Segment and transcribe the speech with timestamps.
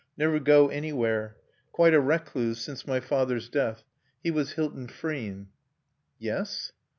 [0.17, 1.37] "Never go anywhere....
[1.71, 3.83] Quite a recluse since my father's death.
[4.23, 5.49] He was Hilton Frean."
[6.17, 6.71] "Yes?"